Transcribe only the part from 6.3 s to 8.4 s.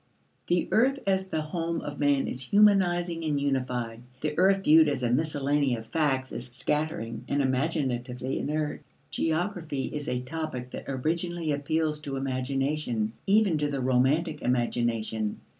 is scattering and imaginatively